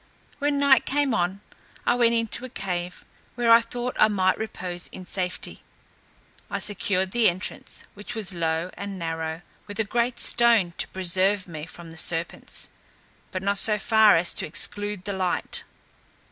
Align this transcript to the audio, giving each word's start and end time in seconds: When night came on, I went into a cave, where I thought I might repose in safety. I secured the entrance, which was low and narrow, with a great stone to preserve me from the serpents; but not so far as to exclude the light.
When 0.39 0.57
night 0.57 0.87
came 0.87 1.13
on, 1.13 1.41
I 1.85 1.93
went 1.93 2.15
into 2.15 2.43
a 2.43 2.49
cave, 2.49 3.05
where 3.35 3.51
I 3.51 3.61
thought 3.61 3.95
I 3.99 4.07
might 4.07 4.35
repose 4.35 4.87
in 4.91 5.05
safety. 5.05 5.61
I 6.49 6.57
secured 6.57 7.11
the 7.11 7.29
entrance, 7.29 7.83
which 7.93 8.15
was 8.15 8.33
low 8.33 8.71
and 8.73 8.97
narrow, 8.97 9.43
with 9.67 9.79
a 9.79 9.83
great 9.83 10.19
stone 10.19 10.71
to 10.79 10.87
preserve 10.87 11.47
me 11.47 11.67
from 11.67 11.91
the 11.91 11.97
serpents; 11.97 12.69
but 13.29 13.43
not 13.43 13.59
so 13.59 13.77
far 13.77 14.15
as 14.17 14.33
to 14.33 14.47
exclude 14.47 15.05
the 15.05 15.13
light. 15.13 15.61